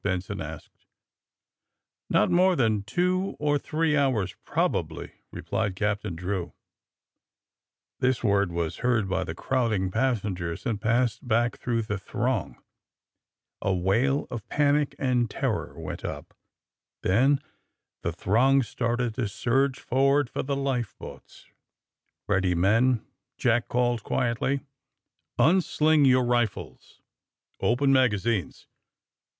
[0.03, 0.87] 'Benson asked.
[2.11, 6.53] *^Not more than two or three hours prob ably, ''replied Captain Drew.
[7.99, 12.57] This word was heard by the crowding passen gers and passed back through the throng.
[13.61, 16.33] A wail of panic and terror went up.
[17.03, 17.39] Then
[18.01, 21.45] the throng started to surge forward for the life boats.
[21.49, 21.53] ^^
[22.27, 23.05] Ready, men,"
[23.37, 24.61] Jack called quietly.
[25.37, 27.01] '^Un sling your rifles.
[27.59, 28.65] Open magazines.